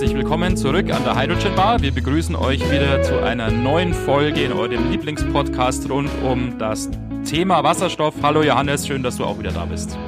[0.00, 1.82] herzlich willkommen zurück an der Hydrogen Bar.
[1.82, 6.88] Wir begrüßen euch wieder zu einer neuen Folge in eurem Lieblingspodcast rund um das
[7.28, 8.14] Thema Wasserstoff.
[8.22, 9.98] Hallo Johannes, schön, dass du auch wieder da bist.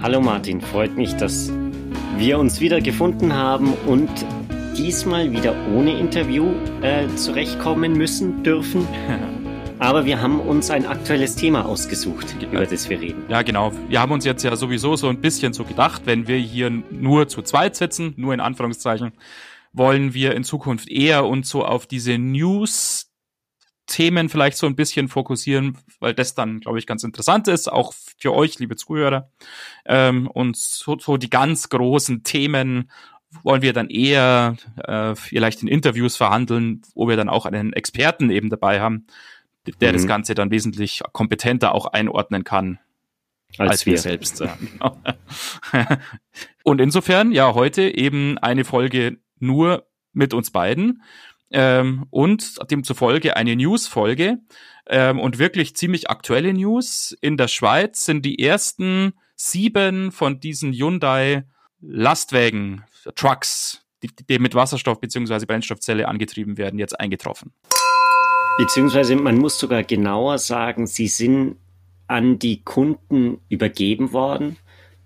[0.00, 1.50] Hallo Martin, freut mich, dass
[2.16, 4.08] wir uns wieder gefunden haben und
[4.78, 8.86] diesmal wieder ohne Interview äh, zurechtkommen müssen dürfen.
[9.82, 13.24] Aber wir haben uns ein aktuelles Thema ausgesucht, über das wir reden.
[13.28, 13.72] Ja, genau.
[13.88, 17.26] Wir haben uns jetzt ja sowieso so ein bisschen so gedacht, wenn wir hier nur
[17.26, 19.10] zu zweit sitzen, nur in Anführungszeichen,
[19.72, 23.10] wollen wir in Zukunft eher uns so auf diese News
[23.88, 27.92] Themen vielleicht so ein bisschen fokussieren, weil das dann, glaube ich, ganz interessant ist, auch
[27.92, 29.30] für euch, liebe Zuhörer.
[29.84, 32.88] Ähm, und so, so die ganz großen Themen
[33.42, 38.30] wollen wir dann eher äh, vielleicht in Interviews verhandeln, wo wir dann auch einen Experten
[38.30, 39.06] eben dabei haben,
[39.66, 39.96] der mhm.
[39.96, 42.78] das Ganze dann wesentlich kompetenter auch einordnen kann.
[43.58, 43.92] Als, als wir.
[43.92, 44.40] wir selbst.
[44.40, 44.96] Ja, genau.
[46.64, 51.02] Und insofern, ja, heute eben eine Folge nur mit uns beiden
[51.50, 54.38] ähm, und demzufolge eine News-Folge
[54.86, 57.16] ähm, und wirklich ziemlich aktuelle News.
[57.20, 61.44] In der Schweiz sind die ersten sieben von diesen Hyundai
[61.80, 62.84] Lastwagen,
[63.16, 67.52] Trucks, die, die mit Wasserstoff beziehungsweise Brennstoffzelle angetrieben werden, jetzt eingetroffen.
[68.58, 71.56] Beziehungsweise man muss sogar genauer sagen, sie sind
[72.06, 74.56] an die Kunden übergeben worden.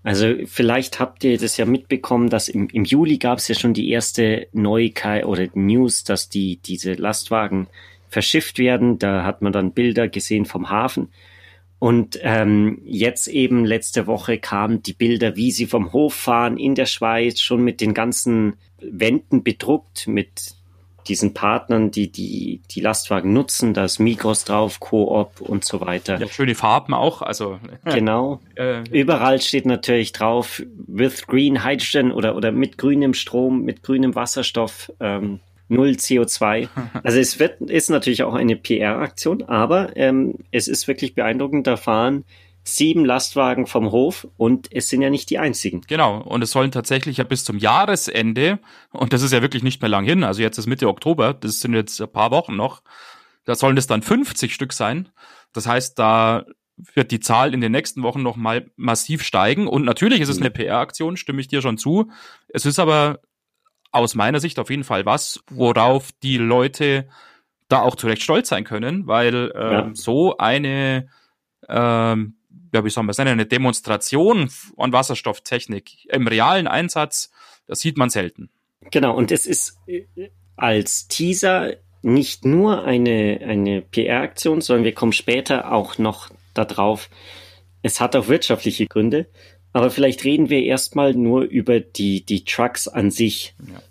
[0.03, 3.75] Also vielleicht habt ihr das ja mitbekommen, dass im, im Juli gab es ja schon
[3.75, 7.67] die erste Neuigkeit oder News, dass die diese Lastwagen
[8.09, 8.99] verschifft werden.
[8.99, 11.09] Da hat man dann Bilder gesehen vom Hafen.
[11.79, 16.75] Und ähm, jetzt eben letzte Woche kamen die Bilder, wie sie vom Hof fahren in
[16.75, 20.55] der Schweiz, schon mit den ganzen Wänden bedruckt, mit
[21.09, 23.75] diesen Partnern, die die, die Lastwagen nutzen.
[23.75, 26.19] Da ist Migros drauf, Coop und so weiter.
[26.21, 27.23] Ja, schöne Farben auch.
[27.23, 28.41] Also genau.
[28.55, 34.15] Äh, Überall steht natürlich drauf with green hydrogen oder oder mit grünem Strom, mit grünem
[34.15, 34.93] Wasserstoff.
[35.01, 36.69] Ähm, null CO2.
[37.03, 41.67] Also es wird, ist natürlich auch eine PR-Aktion, aber ähm, es ist wirklich beeindruckend.
[41.67, 42.25] Da fahren
[42.69, 45.83] sieben Lastwagen vom Hof und es sind ja nicht die einzigen.
[45.87, 48.59] Genau, und es sollen tatsächlich ja bis zum Jahresende,
[48.91, 51.61] und das ist ja wirklich nicht mehr lang hin, also jetzt ist Mitte Oktober, das
[51.61, 52.83] sind jetzt ein paar Wochen noch,
[53.45, 55.09] da sollen es dann 50 Stück sein.
[55.53, 56.45] Das heißt, da
[56.95, 59.69] wird die Zahl in den nächsten Wochen noch mal massiv steigen.
[59.69, 62.11] Und natürlich ist es eine PR-Aktion, stimme ich dir schon zu.
[62.49, 63.21] Es ist aber
[63.93, 67.09] aus meiner Sicht auf jeden Fall was, worauf die Leute
[67.69, 69.91] da auch zu Recht stolz sein können, weil ähm, ja.
[69.95, 71.09] so eine
[71.69, 72.37] ähm,
[72.73, 77.31] ja, wie soll man sagen, eine Demonstration von Wasserstofftechnik im realen Einsatz,
[77.67, 78.51] das sieht man selten.
[78.91, 80.05] Genau, und es ist äh,
[80.57, 87.11] als Teaser nicht nur eine, eine PR-Aktion, sondern wir kommen später auch noch darauf.
[87.83, 89.27] Es hat auch wirtschaftliche Gründe,
[89.73, 93.55] aber vielleicht reden wir erstmal nur über die, die Trucks an sich.
[93.59, 93.83] Ja.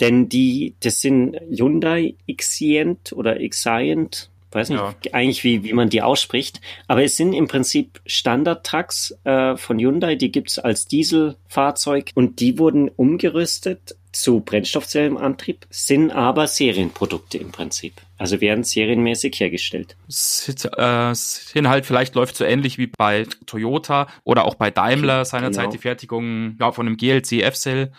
[0.00, 4.94] Denn die, das sind Hyundai Xient oder Xient, weiß nicht ja.
[5.12, 10.14] eigentlich, wie, wie man die ausspricht, aber es sind im Prinzip Standard-Trucks äh, von Hyundai,
[10.14, 17.94] die gibt's als Dieselfahrzeug und die wurden umgerüstet zu Brennstoffzellenantrieb, sind aber Serienprodukte im Prinzip.
[18.16, 19.96] Also werden serienmäßig hergestellt.
[20.08, 25.24] Sind, äh, sind halt vielleicht läuft so ähnlich wie bei Toyota oder auch bei Daimler
[25.24, 25.72] seinerzeit genau.
[25.72, 27.92] die Fertigung ja, von einem GLC F-Cell.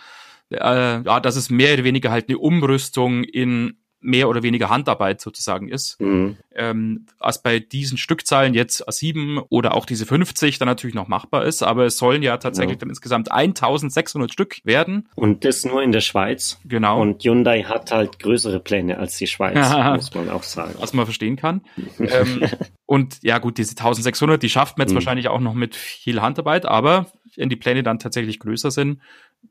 [0.50, 5.20] Äh, ja, das ist mehr oder weniger halt eine Umrüstung in mehr oder weniger Handarbeit
[5.20, 6.00] sozusagen ist.
[6.00, 6.36] Mhm.
[6.54, 11.44] Ähm, als bei diesen Stückzahlen jetzt sieben oder auch diese 50 dann natürlich noch machbar
[11.44, 12.80] ist, aber es sollen ja tatsächlich ja.
[12.80, 15.08] dann insgesamt 1600 Stück werden.
[15.14, 16.58] Und das nur in der Schweiz.
[16.64, 17.00] Genau.
[17.00, 19.56] Und Hyundai hat halt größere Pläne als die Schweiz,
[19.94, 20.74] muss man auch sagen.
[20.78, 21.62] Was man verstehen kann.
[21.98, 22.46] ähm,
[22.86, 24.96] und ja gut, diese 1600, die schafft man jetzt mhm.
[24.96, 27.06] wahrscheinlich auch noch mit viel Handarbeit, aber
[27.36, 29.00] wenn die Pläne dann tatsächlich größer sind,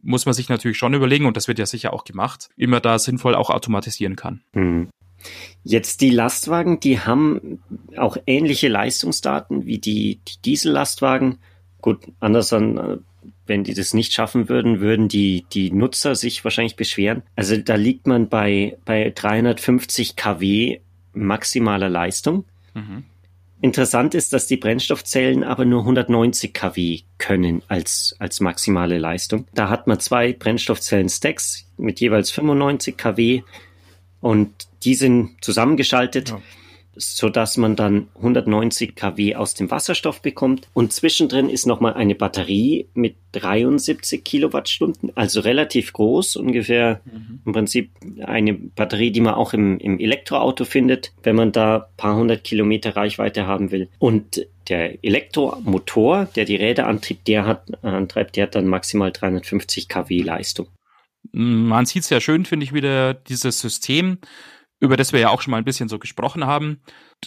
[0.02, 2.82] muss man sich natürlich schon überlegen, und das wird ja sicher auch gemacht, wie man
[2.82, 4.42] da sinnvoll auch automatisieren kann.
[4.54, 4.90] Hm.
[5.64, 7.62] Jetzt die Lastwagen, die haben
[7.98, 11.40] auch ähnliche Leistungsdaten wie die, die Diesellastwagen.
[11.82, 12.98] Gut, anders an, äh,
[13.46, 17.24] wenn die das nicht schaffen würden, würden die, die Nutzer sich wahrscheinlich beschweren.
[17.36, 20.80] Also da liegt man bei, bei 350 kW
[21.14, 22.46] maximaler Leistung.
[22.74, 23.04] Mhm.
[23.62, 29.48] Interessant ist, dass die Brennstoffzellen aber nur 190 kW können als, als maximale Leistung.
[29.54, 33.42] Da hat man zwei Brennstoffzellen-Stacks mit jeweils 95 kW
[34.22, 34.50] und
[34.84, 36.30] die sind zusammengeschaltet.
[36.30, 36.42] Ja
[37.00, 40.68] so dass man dann 190 kW aus dem Wasserstoff bekommt.
[40.74, 47.42] Und zwischendrin ist nochmal eine Batterie mit 73 Kilowattstunden, also relativ groß, ungefähr mhm.
[47.46, 47.92] im Prinzip
[48.24, 52.96] eine Batterie, die man auch im, im Elektroauto findet, wenn man da paar hundert Kilometer
[52.96, 53.90] Reichweite haben will.
[54.00, 59.88] Und der Elektromotor, der die Räder antrieb, der hat, antreibt, der hat dann maximal 350
[59.88, 60.68] kW Leistung.
[61.32, 64.20] Man sieht sehr schön, finde ich, wieder dieses System,
[64.80, 66.82] über das wir ja auch schon mal ein bisschen so gesprochen haben,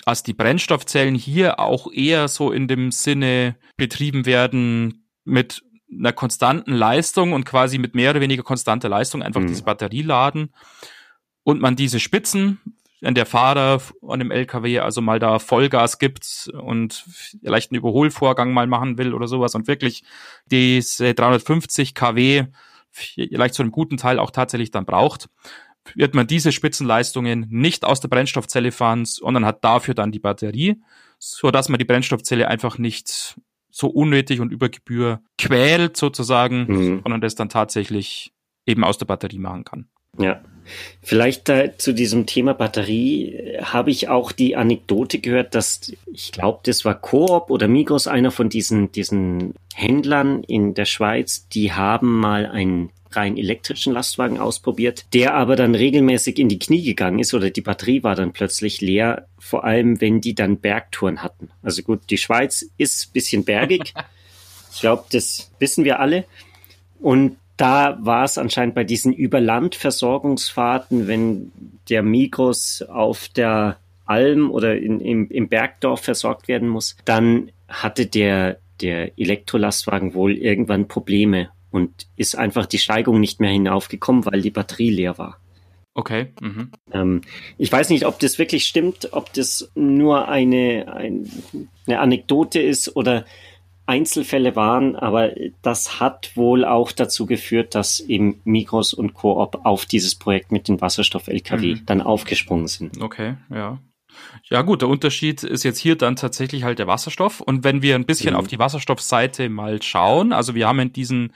[0.04, 6.72] dass die Brennstoffzellen hier auch eher so in dem Sinne betrieben werden mit einer konstanten
[6.72, 9.48] Leistung und quasi mit mehr oder weniger konstanter Leistung einfach mhm.
[9.48, 10.54] diese Batterie laden
[11.44, 12.58] und man diese Spitzen,
[13.00, 17.04] wenn der Fahrer an dem LKW also mal da Vollgas gibt und
[17.42, 20.04] vielleicht einen Überholvorgang mal machen will oder sowas und wirklich
[20.46, 22.46] diese 350 kW
[22.92, 25.28] vielleicht zu einem guten Teil auch tatsächlich dann braucht,
[25.94, 30.80] wird man diese Spitzenleistungen nicht aus der Brennstoffzelle fahren, sondern hat dafür dann die Batterie,
[31.18, 33.36] so dass man die Brennstoffzelle einfach nicht
[33.70, 37.00] so unnötig und über Gebühr quält sozusagen, mhm.
[37.02, 38.32] sondern das dann tatsächlich
[38.66, 39.88] eben aus der Batterie machen kann.
[40.18, 40.42] Ja,
[41.00, 46.32] vielleicht äh, zu diesem Thema Batterie äh, habe ich auch die Anekdote gehört, dass ich
[46.32, 51.72] glaube, das war Coop oder Migros, einer von diesen diesen Händlern in der Schweiz, die
[51.72, 57.18] haben mal einen rein elektrischen Lastwagen ausprobiert, der aber dann regelmäßig in die Knie gegangen
[57.18, 61.50] ist oder die Batterie war dann plötzlich leer, vor allem wenn die dann Bergtouren hatten.
[61.62, 63.94] Also gut, die Schweiz ist bisschen bergig.
[64.74, 66.24] Ich glaube, das wissen wir alle.
[66.98, 71.52] Und da war es anscheinend bei diesen Überlandversorgungsfahrten, wenn
[71.88, 73.76] der Migros auf der
[74.06, 80.32] Alm oder in, im, im Bergdorf versorgt werden muss, dann hatte der, der Elektrolastwagen wohl
[80.32, 85.38] irgendwann Probleme und ist einfach die Steigung nicht mehr hinaufgekommen, weil die Batterie leer war.
[85.94, 86.32] Okay.
[86.40, 86.70] Mhm.
[86.92, 87.20] Ähm,
[87.58, 91.28] ich weiß nicht, ob das wirklich stimmt, ob das nur eine, ein,
[91.86, 93.24] eine Anekdote ist oder
[93.84, 99.86] Einzelfälle waren, aber das hat wohl auch dazu geführt, dass eben Migros und Coop auf
[99.86, 101.86] dieses Projekt mit den Wasserstoff-LKW mhm.
[101.86, 103.02] dann aufgesprungen sind.
[103.02, 103.80] Okay, ja.
[104.48, 107.40] Ja gut, der Unterschied ist jetzt hier dann tatsächlich halt der Wasserstoff.
[107.40, 108.40] Und wenn wir ein bisschen mhm.
[108.40, 111.32] auf die Wasserstoffseite mal schauen, also wir haben in diesen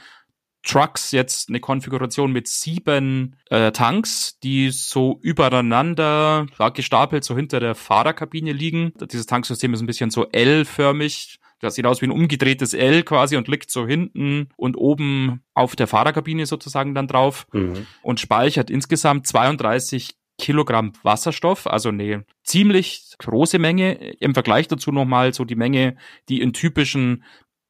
[0.67, 7.61] Trucks jetzt eine Konfiguration mit sieben äh, Tanks, die so übereinander ja, gestapelt so hinter
[7.61, 8.93] der Fahrerkabine liegen.
[9.11, 11.39] Dieses Tanksystem ist ein bisschen so L-förmig.
[11.61, 15.77] Das sieht aus wie ein umgedrehtes L quasi und liegt so hinten und oben auf
[15.77, 17.87] der Fahrerkabine sozusagen dann drauf mhm.
[18.03, 23.95] und speichert insgesamt 32 Kilogramm Wasserstoff, also eine ziemlich große Menge.
[24.21, 25.97] Im Vergleich dazu nochmal so die Menge,
[26.29, 27.25] die in typischen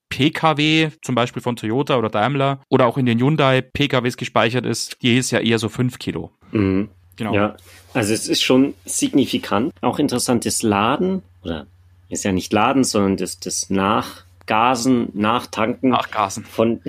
[0.08, 5.02] PKW, zum Beispiel von Toyota oder Daimler oder auch in den Hyundai PKWs gespeichert ist,
[5.02, 6.30] die ist ja eher so fünf Kilo.
[6.52, 6.88] Mhm.
[7.16, 7.34] Genau.
[7.34, 7.56] Ja,
[7.94, 9.72] also es ist schon signifikant.
[9.80, 11.66] Auch interessantes Laden oder
[12.10, 16.44] ist ja nicht Laden, sondern das, das Nachgasen, Nachtanken Nachgasen.
[16.44, 16.80] von,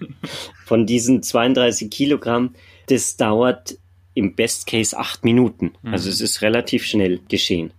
[0.66, 2.54] von diesen 32 Kilogramm.
[2.88, 3.78] Das dauert
[4.14, 5.72] im Best Case acht Minuten.
[5.82, 5.92] Mhm.
[5.92, 7.72] Also es ist relativ schnell geschehen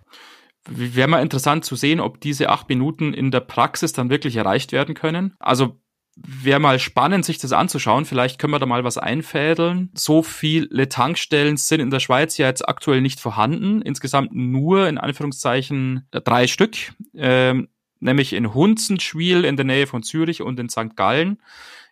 [0.68, 4.72] wäre mal interessant zu sehen, ob diese acht Minuten in der Praxis dann wirklich erreicht
[4.72, 5.34] werden können.
[5.40, 5.80] Also
[6.16, 8.06] wäre mal spannend, sich das anzuschauen.
[8.06, 9.90] Vielleicht können wir da mal was einfädeln.
[9.94, 13.82] So viele Tankstellen sind in der Schweiz ja jetzt aktuell nicht vorhanden.
[13.82, 16.76] Insgesamt nur in Anführungszeichen drei Stück,
[17.16, 17.70] ähm,
[18.00, 20.96] nämlich in Hunzenschwil in der Nähe von Zürich und in St.
[20.96, 21.42] Gallen.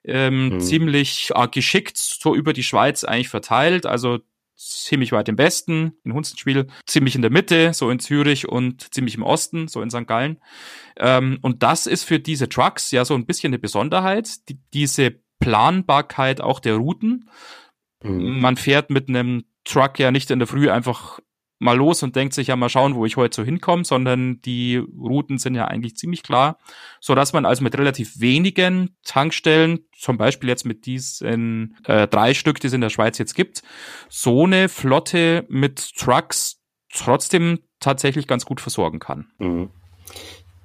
[0.04, 0.60] Ähm, mhm.
[0.60, 3.86] Ziemlich äh, geschickt so über die Schweiz eigentlich verteilt.
[3.86, 4.20] Also
[4.60, 9.16] ziemlich weit im Westen, in Hunstenspiel, ziemlich in der Mitte, so in Zürich und ziemlich
[9.16, 10.06] im Osten, so in St.
[10.06, 10.42] Gallen.
[10.98, 15.16] Ähm, und das ist für diese Trucks ja so ein bisschen eine Besonderheit, die, diese
[15.40, 17.30] Planbarkeit auch der Routen.
[18.04, 18.42] Mhm.
[18.42, 21.20] Man fährt mit einem Truck ja nicht in der Früh einfach
[21.60, 24.78] mal los und denkt sich ja mal schauen, wo ich heute so hinkomme, sondern die
[24.78, 26.58] Routen sind ja eigentlich ziemlich klar,
[27.00, 32.34] so dass man also mit relativ wenigen Tankstellen, zum Beispiel jetzt mit diesen äh, drei
[32.34, 33.62] Stück, die es in der Schweiz jetzt gibt,
[34.08, 36.62] so eine Flotte mit Trucks
[36.94, 39.28] trotzdem tatsächlich ganz gut versorgen kann.
[39.38, 39.70] Mhm.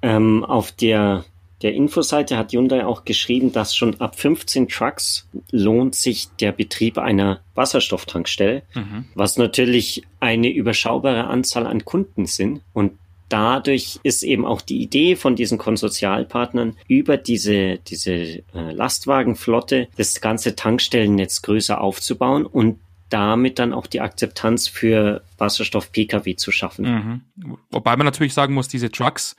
[0.01, 1.25] Ähm, auf der
[1.61, 6.97] der Infoseite hat Hyundai auch geschrieben, dass schon ab 15 Trucks lohnt sich der Betrieb
[6.97, 9.05] einer Wasserstofftankstelle, mhm.
[9.15, 12.61] was natürlich eine überschaubare Anzahl an Kunden sind.
[12.73, 12.93] Und
[13.29, 20.19] dadurch ist eben auch die Idee von diesen Konsortialpartnern über diese, diese äh, Lastwagenflotte das
[20.19, 27.21] ganze Tankstellennetz größer aufzubauen und damit dann auch die Akzeptanz für Wasserstoff-Pkw zu schaffen.
[27.37, 27.57] Mhm.
[27.71, 29.35] Wobei man natürlich sagen muss, diese Trucks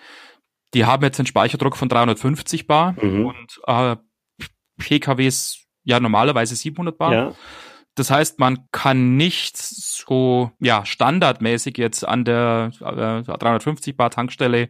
[0.76, 3.26] die haben jetzt einen Speicherdruck von 350 bar mhm.
[3.26, 3.96] und äh,
[4.78, 7.14] PKWs ja normalerweise 700 bar.
[7.14, 7.32] Ja.
[7.94, 14.68] Das heißt, man kann nicht so ja standardmäßig jetzt an der äh, 350 Bar Tankstelle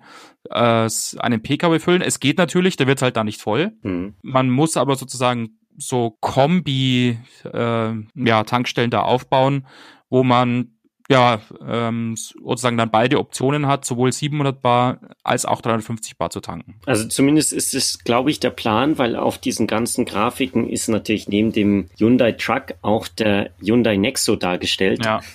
[0.49, 2.03] äh, einen PKW füllen.
[2.03, 3.73] Es geht natürlich, der wird halt da nicht voll.
[3.83, 4.15] Mhm.
[4.23, 7.19] Man muss aber sozusagen so Kombi
[7.53, 9.67] äh, ja Tankstellen da aufbauen,
[10.09, 10.76] wo man
[11.09, 16.41] ja, ähm, sozusagen dann beide Optionen hat, sowohl 700 Bar als auch 350 Bar zu
[16.41, 16.81] tanken.
[16.87, 21.29] Also zumindest ist es, glaube ich, der Plan, weil auf diesen ganzen Grafiken ist natürlich
[21.29, 25.05] neben dem Hyundai Truck auch der Hyundai Nexo dargestellt.
[25.05, 25.21] Ja.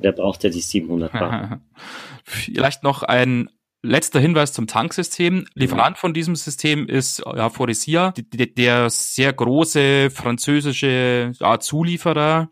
[0.00, 1.60] Der braucht ja die 700 Bar.
[2.22, 3.48] Vielleicht noch ein
[3.82, 5.46] Letzter Hinweis zum Tanksystem.
[5.54, 12.50] Lieferant von diesem System ist ja, Faurecia, der sehr große französische ja, Zulieferer.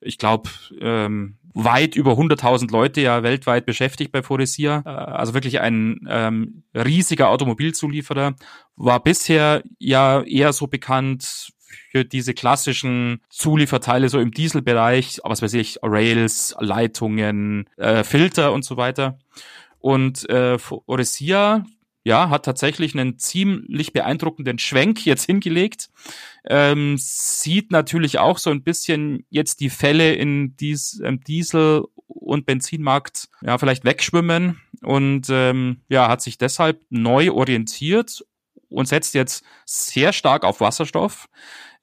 [0.00, 4.82] Ich glaube, ähm, weit über 100.000 Leute ja weltweit beschäftigt bei Faurecia.
[4.84, 8.36] Äh, also wirklich ein ähm, riesiger Automobilzulieferer.
[8.76, 11.52] War bisher ja eher so bekannt
[11.90, 18.64] für diese klassischen Zulieferteile so im Dieselbereich, was weiß ich, Rails, Leitungen, äh, Filter und
[18.64, 19.18] so weiter.
[19.78, 21.64] Und äh, Faurecia
[22.04, 25.88] ja, hat tatsächlich einen ziemlich beeindruckenden Schwenk jetzt hingelegt.
[26.48, 32.46] Ähm, sieht natürlich auch so ein bisschen jetzt die Fälle in dies, ähm, Diesel- und
[32.46, 34.60] Benzinmarkt ja vielleicht wegschwimmen.
[34.82, 38.24] Und ähm, ja, hat sich deshalb neu orientiert
[38.68, 41.28] und setzt jetzt sehr stark auf Wasserstoff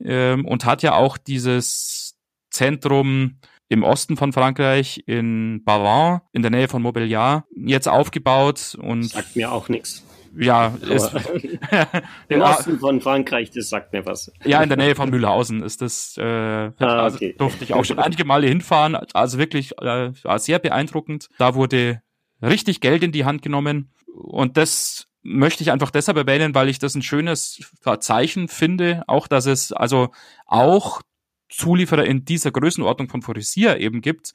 [0.03, 2.15] ähm, und hat ja auch dieses
[2.49, 3.39] Zentrum
[3.69, 9.35] im Osten von Frankreich in Bavant in der Nähe von Mobiliar jetzt aufgebaut und sagt
[9.35, 10.03] mir auch nichts
[10.37, 11.11] ja, ist,
[12.29, 14.31] im Osten von Frankreich, das sagt mir was.
[14.43, 17.35] Ja, in der Nähe von Mühlhausen ist das, äh, ah, also okay.
[17.37, 21.29] durfte ich auch schon einige Male hinfahren, also wirklich äh, sehr beeindruckend.
[21.37, 22.01] Da wurde
[22.41, 26.79] richtig Geld in die Hand genommen und das möchte ich einfach deshalb erwähnen, weil ich
[26.79, 27.61] das ein schönes
[27.99, 30.09] Zeichen finde, auch dass es also
[30.45, 31.01] auch
[31.49, 34.33] Zulieferer in dieser Größenordnung von Forisier eben gibt,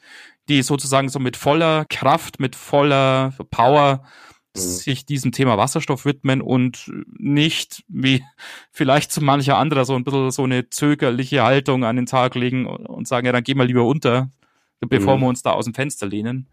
[0.48, 4.04] die sozusagen so mit voller Kraft, mit voller Power.
[4.58, 8.22] Sich diesem Thema Wasserstoff widmen und nicht, wie
[8.70, 12.66] vielleicht zu mancher anderer, so ein bisschen so eine zögerliche Haltung an den Tag legen
[12.66, 14.30] und sagen, ja, dann gehen wir lieber unter,
[14.80, 15.22] bevor mhm.
[15.22, 16.48] wir uns da aus dem Fenster lehnen.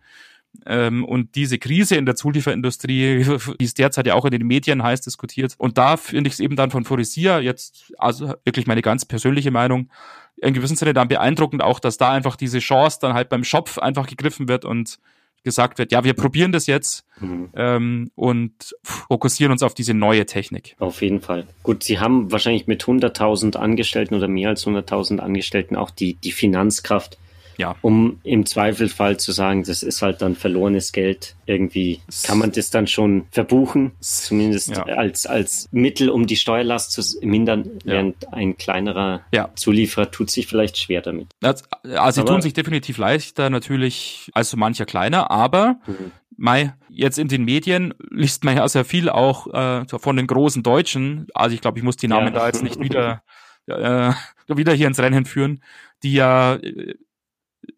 [0.65, 3.23] Ähm, und diese Krise in der Zulieferindustrie,
[3.59, 5.55] die ist derzeit ja auch in den Medien heiß diskutiert.
[5.57, 9.51] Und da finde ich es eben dann von Forisia jetzt, also wirklich meine ganz persönliche
[9.51, 9.89] Meinung,
[10.37, 13.77] in gewissem Sinne dann beeindruckend auch, dass da einfach diese Chance dann halt beim Schopf
[13.77, 14.99] einfach gegriffen wird und
[15.45, 17.49] gesagt wird, ja, wir probieren das jetzt mhm.
[17.55, 20.75] ähm, und fokussieren uns auf diese neue Technik.
[20.79, 21.47] Auf jeden Fall.
[21.63, 26.33] Gut, Sie haben wahrscheinlich mit 100.000 Angestellten oder mehr als 100.000 Angestellten auch die, die
[26.33, 27.17] Finanzkraft,
[27.57, 27.75] ja.
[27.81, 31.35] um im Zweifelfall zu sagen, das ist halt dann verlorenes Geld.
[31.45, 34.83] Irgendwie kann man das dann schon verbuchen, zumindest ja.
[34.83, 37.93] als, als Mittel, um die Steuerlast zu mindern, ja.
[37.93, 39.49] während ein kleinerer ja.
[39.55, 41.27] Zulieferer tut sich vielleicht schwer damit.
[41.41, 46.11] Also, also sie tun sich definitiv leichter natürlich als so mancher kleiner, aber mhm.
[46.37, 50.63] Mai, jetzt in den Medien liest man ja sehr viel auch äh, von den großen
[50.63, 51.27] Deutschen.
[51.33, 53.21] Also ich glaube, ich muss die Namen da jetzt nicht wieder
[53.67, 54.11] äh,
[54.47, 55.61] wieder hier ins Rennen führen,
[56.03, 56.95] die ja äh,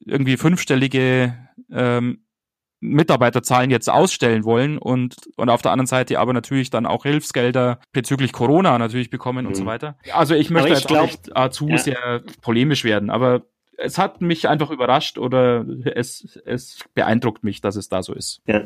[0.06, 1.38] irgendwie fünfstellige
[1.72, 2.24] ähm,
[2.80, 7.80] Mitarbeiterzahlen jetzt ausstellen wollen und, und auf der anderen Seite aber natürlich dann auch Hilfsgelder
[7.92, 9.48] bezüglich Corona natürlich bekommen mhm.
[9.48, 9.68] und so mhm.
[9.68, 9.98] weiter.
[10.14, 11.78] Also ich möchte ich jetzt glaub, nicht äh, zu ja.
[11.78, 13.44] sehr polemisch werden, aber
[13.78, 18.42] es hat mich einfach überrascht oder es, es beeindruckt mich, dass es da so ist.
[18.48, 18.64] Ja.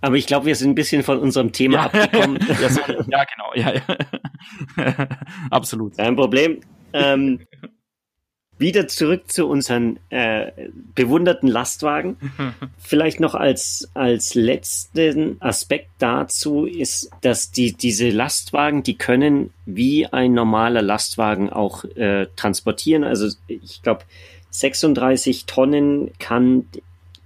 [0.00, 1.84] Aber ich glaube, wir sind ein bisschen von unserem Thema ja.
[1.84, 2.38] abgekommen.
[3.08, 3.52] ja, genau.
[3.54, 5.08] Ja, ja.
[5.50, 5.96] Absolut.
[5.96, 6.60] Kein Problem.
[6.92, 7.40] Ähm,
[8.62, 10.50] wieder zurück zu unseren äh,
[10.94, 12.16] bewunderten Lastwagen.
[12.78, 20.06] Vielleicht noch als, als letzten Aspekt dazu ist, dass die, diese Lastwagen, die können wie
[20.06, 23.04] ein normaler Lastwagen auch äh, transportieren.
[23.04, 24.04] Also ich glaube,
[24.50, 26.66] 36 Tonnen kann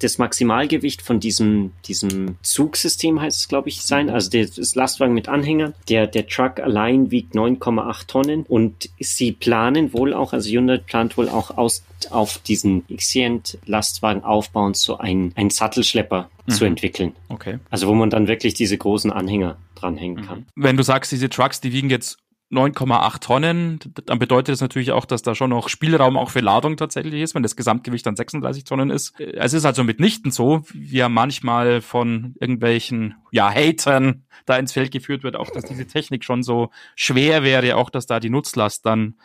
[0.00, 4.10] das Maximalgewicht von diesem, diesem Zugsystem heißt es, glaube ich, sein.
[4.10, 5.74] Also das Lastwagen mit Anhängern.
[5.88, 11.16] Der, der Truck allein wiegt 9,8 Tonnen und sie planen wohl auch, also Hyundai plant
[11.16, 16.52] wohl auch aus, auf diesen Xient Lastwagen aufbauen, so ein, ein Sattelschlepper mhm.
[16.52, 17.12] zu entwickeln.
[17.28, 17.58] Okay.
[17.70, 20.40] Also wo man dann wirklich diese großen Anhänger dranhängen kann.
[20.54, 20.62] Mhm.
[20.62, 22.18] Wenn du sagst, diese Trucks, die wiegen jetzt
[22.52, 26.76] 9,8 Tonnen, dann bedeutet das natürlich auch, dass da schon noch Spielraum auch für Ladung
[26.76, 29.18] tatsächlich ist, wenn das Gesamtgewicht dann 36 Tonnen ist.
[29.18, 34.92] Es ist also mitnichten so, wie ja manchmal von irgendwelchen, ja, Hatern da ins Feld
[34.92, 38.86] geführt wird, auch dass diese Technik schon so schwer wäre, auch dass da die Nutzlast
[38.86, 39.16] dann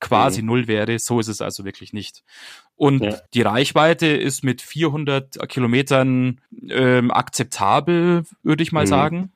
[0.00, 0.46] quasi mhm.
[0.46, 1.00] null wäre.
[1.00, 2.22] So ist es also wirklich nicht.
[2.76, 3.16] Und ja.
[3.34, 8.88] die Reichweite ist mit 400 Kilometern ähm, akzeptabel, würde ich mal mhm.
[8.88, 9.32] sagen.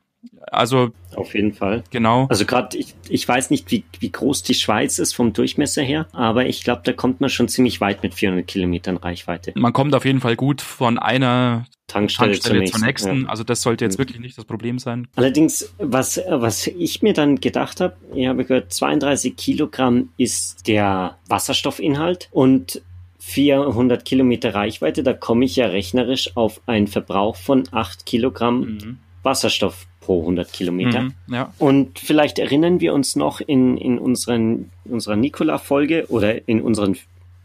[0.50, 1.82] Also auf jeden Fall.
[1.90, 2.26] Genau.
[2.28, 6.06] Also gerade ich, ich weiß nicht, wie, wie groß die Schweiz ist vom Durchmesser her,
[6.12, 9.52] aber ich glaube, da kommt man schon ziemlich weit mit 400 Kilometern Reichweite.
[9.56, 12.78] Man kommt auf jeden Fall gut von einer Tankstelle, Tankstelle zur nächsten.
[12.78, 13.22] Zur nächsten.
[13.22, 13.28] Ja.
[13.28, 14.02] Also das sollte jetzt mhm.
[14.02, 15.08] wirklich nicht das Problem sein.
[15.16, 21.18] Allerdings, was, was ich mir dann gedacht habe, ich habe gehört, 32 Kilogramm ist der
[21.28, 22.82] Wasserstoffinhalt und
[23.18, 28.98] 400 Kilometer Reichweite, da komme ich ja rechnerisch auf einen Verbrauch von 8 Kilogramm mhm.
[29.22, 31.02] Wasserstoff pro 100 Kilometer.
[31.02, 31.52] Mhm, ja.
[31.58, 36.96] Und vielleicht erinnern wir uns noch in, in unseren, unserer Nikola-Folge oder in unseren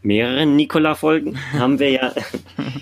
[0.02, 2.12] mehreren Nikola-Folgen haben wir ja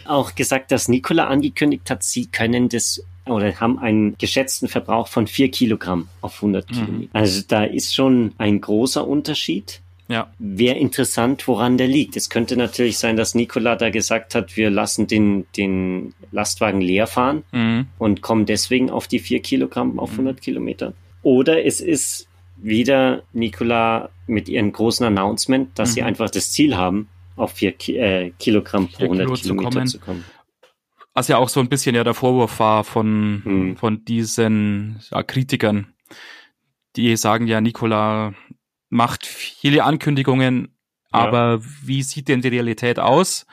[0.06, 5.26] auch gesagt, dass Nikola angekündigt hat, sie können das oder haben einen geschätzten Verbrauch von
[5.26, 6.74] 4 Kilogramm auf 100 mhm.
[6.74, 7.10] Kilometer.
[7.12, 9.80] Also da ist schon ein großer Unterschied.
[10.08, 10.32] Ja.
[10.38, 12.16] Wäre interessant, woran der liegt.
[12.16, 17.06] Es könnte natürlich sein, dass Nikola da gesagt hat, wir lassen den, den Lastwagen leer
[17.06, 17.88] fahren mhm.
[17.98, 20.40] und kommen deswegen auf die 4 Kilogramm auf 100 mhm.
[20.40, 20.92] Kilometer.
[21.22, 25.94] Oder es ist wieder Nikola mit ihrem großen Announcement, dass mhm.
[25.94, 29.74] sie einfach das Ziel haben, auf 4 Ki äh, Kilogramm pro 100 Kilo Kilometer zu
[29.74, 29.86] kommen.
[29.88, 30.24] zu kommen.
[31.14, 33.76] Was ja auch so ein bisschen ja der Vorwurf war von, mhm.
[33.76, 35.94] von diesen ja, Kritikern,
[36.94, 38.34] die sagen ja, Nikola
[38.88, 40.76] macht viele Ankündigungen,
[41.12, 41.20] ja.
[41.20, 43.46] aber wie sieht denn die Realität aus?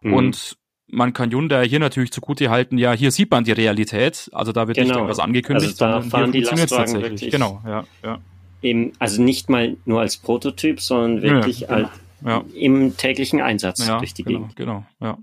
[0.00, 0.12] Mhm.
[0.12, 0.56] Und
[0.88, 4.30] man kann Hyundai hier natürlich zugute halten, ja, hier sieht man die Realität.
[4.32, 4.88] Also da wird genau.
[4.88, 7.30] nicht irgendwas angekündigt, also da fahren die Lastwagen wirklich.
[7.30, 8.18] Genau, ja, ja.
[8.62, 11.88] Eben, also nicht mal nur als Prototyp, sondern wirklich ja,
[12.20, 12.38] genau.
[12.38, 14.56] als, im täglichen Einsatz ja, durch die genau, Gegend.
[14.56, 15.18] Genau, ja.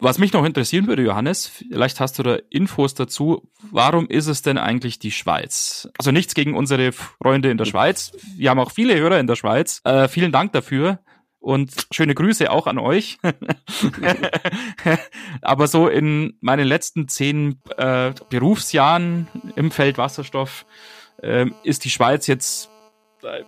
[0.00, 3.50] Was mich noch interessieren würde, Johannes, vielleicht hast du da Infos dazu.
[3.72, 5.88] Warum ist es denn eigentlich die Schweiz?
[5.98, 8.12] Also nichts gegen unsere Freunde in der Schweiz.
[8.36, 9.80] Wir haben auch viele Hörer in der Schweiz.
[9.84, 11.00] Äh, vielen Dank dafür.
[11.40, 13.18] Und schöne Grüße auch an euch.
[15.42, 19.26] Aber so in meinen letzten zehn äh, Berufsjahren
[19.56, 20.64] im Feld Wasserstoff
[21.22, 22.70] äh, ist die Schweiz jetzt
[23.22, 23.42] äh,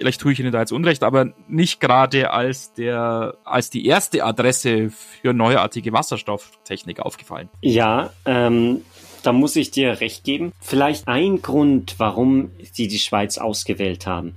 [0.00, 4.24] vielleicht tue ich Ihnen da jetzt Unrecht, aber nicht gerade als der, als die erste
[4.24, 7.50] Adresse für neuartige Wasserstofftechnik aufgefallen.
[7.60, 8.82] Ja, ähm,
[9.22, 10.52] da muss ich dir recht geben.
[10.60, 14.36] Vielleicht ein Grund, warum sie die Schweiz ausgewählt haben,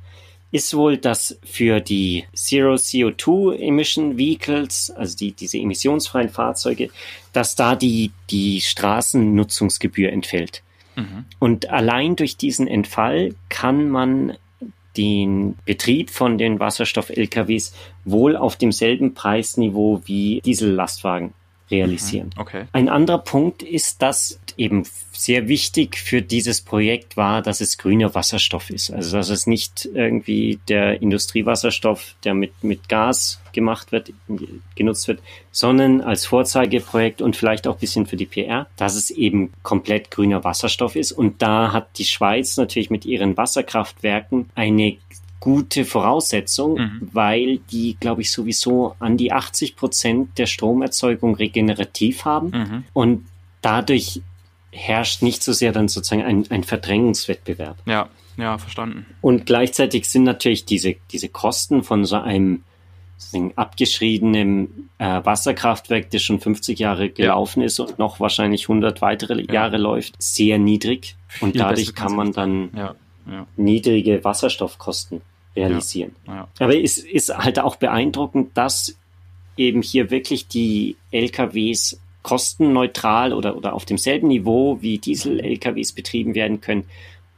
[0.52, 6.90] ist wohl, dass für die Zero CO2 Emission Vehicles, also die, diese emissionsfreien Fahrzeuge,
[7.32, 10.62] dass da die, die Straßennutzungsgebühr entfällt.
[10.96, 11.26] Mhm.
[11.40, 14.38] Und allein durch diesen Entfall kann man
[14.98, 17.74] den Betrieb von den Wasserstoff-LKWs
[18.06, 21.34] wohl auf demselben Preisniveau wie Diesellastwagen
[21.72, 22.30] realisieren.
[22.36, 22.66] Mhm, okay.
[22.74, 28.14] Ein anderer Punkt ist, dass eben sehr wichtig für dieses Projekt war, dass es grüner
[28.16, 28.92] Wasserstoff ist.
[28.92, 34.12] Also dass es nicht irgendwie der Industriewasserstoff, der mit, mit Gas gemacht wird,
[34.76, 39.12] genutzt wird, sondern als Vorzeigeprojekt und vielleicht auch ein bisschen für die PR, dass es
[39.12, 41.12] eben komplett grüner Wasserstoff ist.
[41.12, 44.98] Und da hat die Schweiz natürlich mit ihren Wasserkraftwerken eine
[45.44, 47.10] gute Voraussetzung, mhm.
[47.12, 52.84] weil die, glaube ich, sowieso an die 80 Prozent der Stromerzeugung regenerativ haben mhm.
[52.94, 53.26] und
[53.62, 54.22] dadurch
[54.74, 57.78] herrscht nicht so sehr dann sozusagen ein, ein Verdrängungswettbewerb.
[57.86, 59.06] Ja, ja, verstanden.
[59.22, 62.64] Und gleichzeitig sind natürlich diese, diese Kosten von so einem
[63.56, 67.68] abgeschriebenen äh, Wasserkraftwerk, das schon 50 Jahre gelaufen ja.
[67.68, 69.54] ist und noch wahrscheinlich 100 weitere ja.
[69.54, 71.16] Jahre läuft, sehr niedrig.
[71.40, 72.96] Und dadurch kann man dann ja.
[73.56, 75.22] niedrige Wasserstoffkosten
[75.56, 76.16] realisieren.
[76.60, 78.98] Aber es ist halt auch beeindruckend, dass
[79.58, 86.62] eben hier wirklich die LKWs kostenneutral oder, oder auf demselben Niveau wie Diesel-LKWs betrieben werden
[86.62, 86.86] können.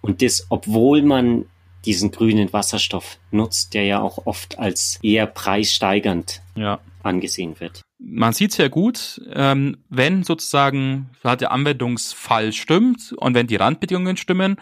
[0.02, 1.46] Und das, obwohl man
[1.86, 6.80] diesen grünen Wasserstoff nutzt, der ja auch oft als eher preissteigernd ja.
[7.04, 7.82] angesehen wird.
[8.00, 14.58] Man sieht sehr gut, ähm, wenn sozusagen der Anwendungsfall stimmt und wenn die Randbedingungen stimmen,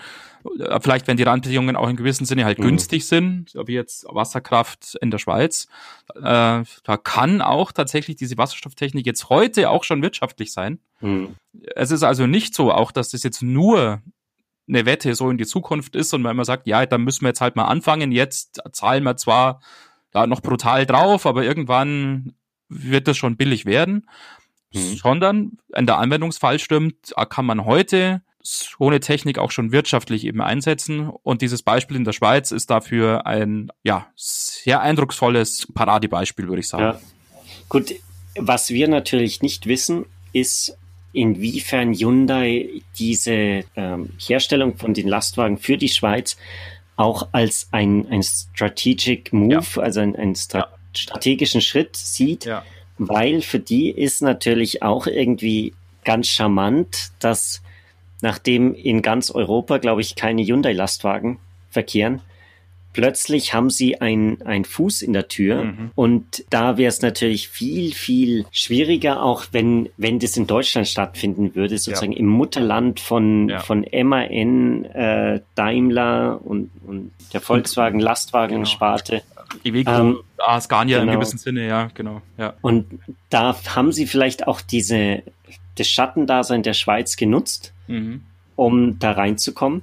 [0.82, 2.64] vielleicht wenn die Randbedingungen auch in gewissem Sinne halt mhm.
[2.64, 5.68] günstig sind, wie jetzt Wasserkraft in der Schweiz,
[6.16, 10.80] äh, da kann auch tatsächlich diese Wasserstofftechnik jetzt heute auch schon wirtschaftlich sein.
[11.02, 11.36] Mhm.
[11.76, 14.02] Es ist also nicht so, auch dass das jetzt nur
[14.68, 17.30] eine Wette so in die Zukunft ist und wenn man sagt, ja, dann müssen wir
[17.30, 19.62] jetzt halt mal anfangen, jetzt zahlen wir zwar
[20.12, 22.34] da noch brutal drauf, aber irgendwann
[22.70, 24.08] wird das schon billig werden,
[24.74, 24.96] mhm.
[24.96, 30.42] sondern in der Anwendungsfall stimmt, kann man heute so eine Technik auch schon wirtschaftlich eben
[30.42, 31.10] einsetzen.
[31.10, 36.68] Und dieses Beispiel in der Schweiz ist dafür ein ja sehr eindrucksvolles Paradebeispiel, würde ich
[36.68, 36.84] sagen.
[36.84, 37.00] Ja.
[37.70, 37.96] Gut,
[38.36, 40.78] was wir natürlich nicht wissen, ist,
[41.14, 46.38] inwiefern Hyundai diese ähm, Herstellung von den Lastwagen für die Schweiz
[46.96, 49.82] auch als ein, ein Strategic Move, ja.
[49.82, 52.64] also ein, ein Stra strategischen Schritt sieht, ja.
[53.00, 57.64] weil für die ist natürlich auch irgendwie ganz charmant, dass
[58.24, 62.22] nachdem in ganz Europa, glaube ich, keine Hyundai-Lastwagen verkehren,
[62.94, 65.92] plötzlich haben sie ein, ein Fuß in der Tür mhm.
[65.94, 71.54] und da wäre es natürlich viel, viel schwieriger, auch wenn, wenn das in Deutschland stattfinden
[71.54, 72.20] würde, sozusagen ja.
[72.20, 73.60] im Mutterland von, ja.
[73.60, 79.22] von MAN, äh, Daimler und, und der Volkswagen Lastwagen-Sparte.
[79.66, 79.78] Genau.
[79.78, 81.12] Iveco, ähm, ah, Scania genau.
[81.12, 82.22] im gewissen Sinne, ja, genau.
[82.38, 82.54] Ja.
[82.62, 82.86] Und
[83.30, 85.24] da haben sie vielleicht auch diese,
[85.76, 88.22] das Schattendasein der Schweiz genutzt, mhm.
[88.56, 89.82] um da reinzukommen.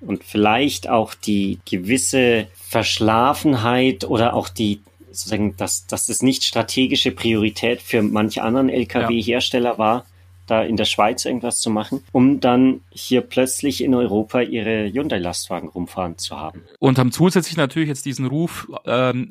[0.00, 7.10] Und vielleicht auch die gewisse Verschlafenheit oder auch die, sozusagen, dass, dass es nicht strategische
[7.10, 9.78] Priorität für manche anderen Lkw-Hersteller ja.
[9.78, 10.04] war,
[10.46, 15.68] da in der Schweiz irgendwas zu machen, um dann hier plötzlich in Europa ihre Hyundai-Lastwagen
[15.68, 16.62] rumfahren zu haben.
[16.78, 19.30] Und haben zusätzlich natürlich jetzt diesen Ruf ähm,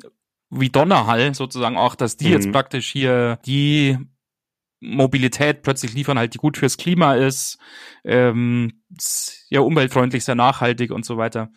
[0.50, 2.32] wie Donnerhall sozusagen auch, dass die mhm.
[2.32, 3.98] jetzt praktisch hier die
[4.84, 7.58] Mobilität plötzlich liefern halt, die gut fürs Klima ist,
[8.04, 8.82] ähm,
[9.48, 11.50] ja umweltfreundlich, sehr nachhaltig und so weiter.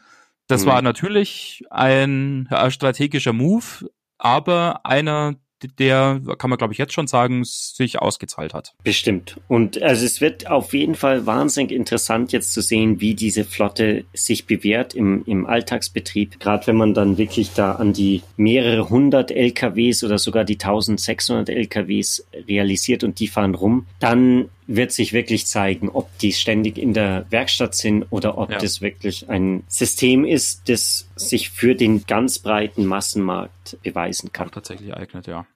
[0.47, 0.69] Das mhm.
[0.69, 5.35] war natürlich ein strategischer Move, aber einer,
[5.79, 8.73] der, kann man glaube ich jetzt schon sagen, sich ausgezahlt hat.
[8.83, 9.39] Bestimmt.
[9.47, 14.05] Und also es wird auf jeden Fall wahnsinnig interessant jetzt zu sehen, wie diese Flotte
[14.13, 16.39] sich bewährt im, im Alltagsbetrieb.
[16.39, 21.49] Gerade wenn man dann wirklich da an die mehrere hundert LKWs oder sogar die 1600
[21.49, 26.93] LKWs realisiert und die fahren rum, dann wird sich wirklich zeigen, ob die ständig in
[26.93, 28.57] der Werkstatt sind oder ob ja.
[28.57, 34.51] das wirklich ein System ist, das sich für den ganz breiten Massenmarkt beweisen kann.
[34.51, 35.47] Tatsächlich eignet, ja.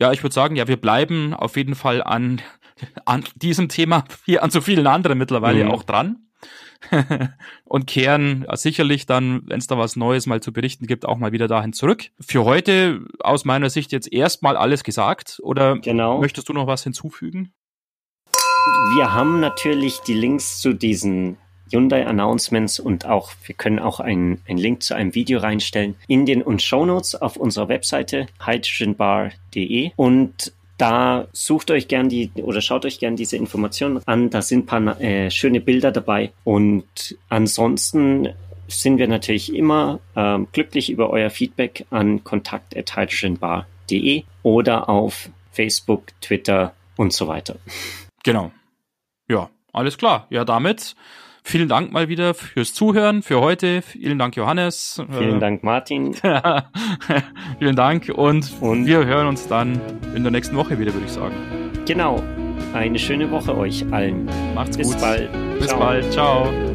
[0.00, 2.40] Ja, ich würde sagen, ja, wir bleiben auf jeden Fall an,
[3.04, 5.70] an diesem Thema, wie an so vielen anderen mittlerweile mhm.
[5.70, 6.26] auch dran.
[7.64, 11.30] und kehren sicherlich dann, wenn es da was Neues mal zu berichten gibt, auch mal
[11.30, 12.10] wieder dahin zurück.
[12.18, 16.20] Für heute aus meiner Sicht jetzt erstmal alles gesagt oder genau.
[16.20, 17.52] möchtest du noch was hinzufügen?
[18.94, 21.36] Wir haben natürlich die Links zu diesen
[21.70, 26.26] Hyundai Announcements und auch, wir können auch einen, einen Link zu einem Video reinstellen in
[26.26, 32.60] den und Show Notes auf unserer Webseite hydrogenbar.de und da sucht euch gern die oder
[32.60, 34.30] schaut euch gern diese Informationen an.
[34.30, 38.30] Da sind ein paar äh, schöne Bilder dabei und ansonsten
[38.68, 46.74] sind wir natürlich immer ähm, glücklich über euer Feedback an kontakt@hydrogenbar.de oder auf Facebook, Twitter
[46.96, 47.56] und so weiter.
[48.24, 48.52] Genau.
[49.28, 50.26] Ja, alles klar.
[50.30, 50.94] Ja, damit
[51.42, 53.82] vielen Dank mal wieder fürs Zuhören für heute.
[53.82, 55.02] Vielen Dank, Johannes.
[55.10, 56.14] Vielen Dank, Martin.
[57.58, 59.80] vielen Dank und, und wir hören uns dann
[60.14, 61.34] in der nächsten Woche wieder, würde ich sagen.
[61.86, 62.22] Genau.
[62.74, 64.28] Eine schöne Woche euch allen.
[64.54, 64.96] Macht's Bis gut.
[64.96, 65.58] Bis bald.
[65.58, 65.78] Bis Ciao.
[65.78, 66.12] bald.
[66.12, 66.71] Ciao.